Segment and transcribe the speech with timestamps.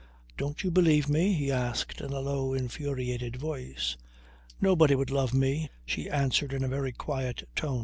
[0.35, 3.97] "Don't you believe me?" he asked in a low, infuriated voice.
[4.59, 7.79] "Nobody would love me," she answered in a very quiet tone.